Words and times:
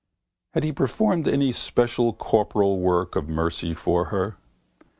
Had 0.55 0.63
he 0.63 0.71
performed 0.71 1.27
any 1.27 1.51
special 1.51 2.11
corporal 2.11 2.79
work 2.79 3.15
of 3.15 3.29
mercy 3.29 3.71
for 3.75 4.05
her? 4.05 4.35